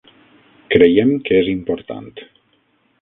Creiem 0.75 1.13
que 1.27 1.37
és 1.41 1.51
important. 1.53 2.11